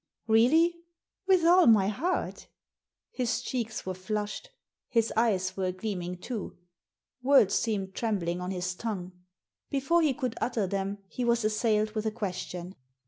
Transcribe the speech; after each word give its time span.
"Really?" 0.25 0.73
"With 1.27 1.45
all 1.45 1.67
my 1.67 1.87
heart" 1.87 2.47
His 3.11 3.39
cheeks 3.39 3.85
were 3.85 3.93
flushed. 3.93 4.49
His 4.89 5.13
eyes 5.15 5.55
were 5.55 5.71
gleam 5.71 6.01
ing 6.01 6.17
too. 6.17 6.57
Words 7.21 7.53
seemed 7.53 7.93
trembling 7.93 8.41
on 8.41 8.49
his 8.49 8.73
tongue. 8.73 9.11
Before 9.69 10.01
he 10.01 10.15
could 10.15 10.39
utter 10.41 10.65
them 10.65 10.97
he 11.07 11.23
was 11.23 11.45
assailed 11.45 11.91
with 11.91 12.07
a 12.07 12.11
question. 12.11 12.73